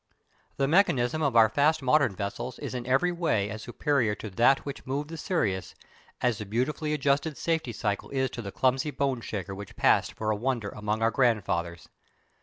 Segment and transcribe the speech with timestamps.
[0.57, 4.65] The mechanism of our fast modern vessels is in every way as superior to that
[4.65, 5.75] which moved the Sirius,
[6.21, 10.35] as the beautifully adjusted safety cycle is to the clumsy "boneshaker" which passed for a
[10.35, 11.87] wonder among our grandfathers.